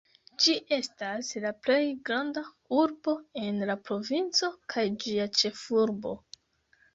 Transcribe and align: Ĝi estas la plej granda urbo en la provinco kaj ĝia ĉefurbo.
Ĝi 0.43 0.53
estas 0.75 1.27
la 1.43 1.51
plej 1.67 1.77
granda 2.09 2.43
urbo 2.77 3.15
en 3.43 3.61
la 3.71 3.77
provinco 3.91 4.51
kaj 4.75 4.87
ĝia 5.05 5.29
ĉefurbo. 5.43 6.17